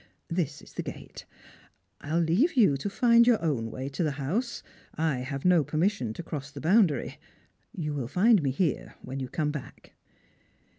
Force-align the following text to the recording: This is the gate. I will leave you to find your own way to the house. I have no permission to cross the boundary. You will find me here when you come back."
This 0.29 0.63
is 0.63 0.73
the 0.73 0.81
gate. 0.81 1.27
I 2.01 2.15
will 2.15 2.23
leave 2.23 2.57
you 2.57 2.75
to 2.75 2.89
find 2.89 3.27
your 3.27 3.39
own 3.39 3.69
way 3.69 3.87
to 3.89 4.01
the 4.01 4.13
house. 4.17 4.63
I 4.95 5.17
have 5.19 5.45
no 5.45 5.63
permission 5.63 6.11
to 6.13 6.23
cross 6.23 6.49
the 6.49 6.59
boundary. 6.59 7.19
You 7.71 7.93
will 7.93 8.07
find 8.07 8.41
me 8.41 8.49
here 8.49 8.95
when 9.03 9.19
you 9.19 9.29
come 9.29 9.51
back." 9.51 9.93